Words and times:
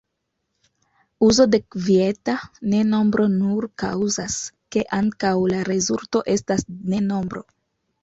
Uzo 1.27 1.45
de 1.55 1.59
kvieta 1.75 2.35
ne 2.73 2.81
nombro 2.95 3.29
nur 3.35 3.69
kaŭzas 3.85 4.41
ke 4.75 4.87
ankaŭ 5.01 5.37
la 5.55 5.63
rezulto 5.73 6.27
estas 6.39 6.71
ne 6.91 7.09
nombro. 7.15 7.49